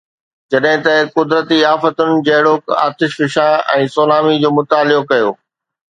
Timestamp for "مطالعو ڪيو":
4.61-5.29